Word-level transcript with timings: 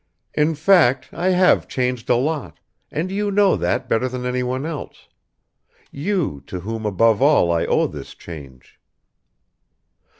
"In 0.33 0.55
fact 0.55 1.09
I 1.13 1.27
have 1.27 1.67
changed 1.67 2.09
a 2.09 2.15
lot, 2.15 2.59
and 2.89 3.11
you 3.11 3.29
know 3.29 3.55
that 3.55 3.87
better 3.87 4.09
than 4.09 4.25
anyone 4.25 4.65
else 4.65 5.07
you 5.91 6.41
to 6.47 6.61
whom 6.61 6.87
above 6.87 7.21
all 7.21 7.51
I 7.51 7.67
owe 7.67 7.85
this 7.85 8.15
change." 8.15 8.79